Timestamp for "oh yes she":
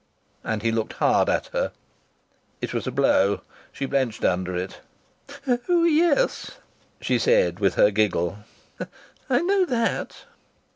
5.69-7.19